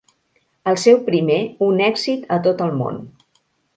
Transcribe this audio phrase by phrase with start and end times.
[0.71, 2.99] El seu primer un èxit a tot el món.